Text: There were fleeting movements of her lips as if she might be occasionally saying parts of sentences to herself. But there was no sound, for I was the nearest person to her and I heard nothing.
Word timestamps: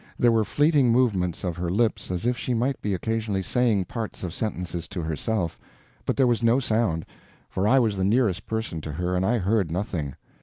There 0.17 0.31
were 0.31 0.43
fleeting 0.43 0.89
movements 0.91 1.43
of 1.43 1.57
her 1.57 1.69
lips 1.69 2.09
as 2.09 2.25
if 2.25 2.35
she 2.35 2.55
might 2.55 2.81
be 2.81 2.95
occasionally 2.95 3.43
saying 3.43 3.85
parts 3.85 4.23
of 4.23 4.33
sentences 4.33 4.87
to 4.87 5.01
herself. 5.03 5.59
But 6.07 6.17
there 6.17 6.25
was 6.25 6.41
no 6.41 6.59
sound, 6.59 7.05
for 7.51 7.67
I 7.67 7.77
was 7.77 7.97
the 7.97 8.03
nearest 8.03 8.47
person 8.47 8.81
to 8.81 8.93
her 8.93 9.15
and 9.15 9.23
I 9.23 9.37
heard 9.37 9.69
nothing. 9.69 10.15